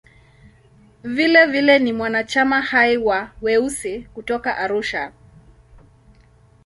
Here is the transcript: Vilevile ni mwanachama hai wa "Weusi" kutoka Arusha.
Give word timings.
Vilevile 1.03 1.79
ni 1.79 1.93
mwanachama 1.93 2.61
hai 2.61 2.97
wa 2.97 3.31
"Weusi" 3.41 4.01
kutoka 4.13 4.57
Arusha. 4.57 5.11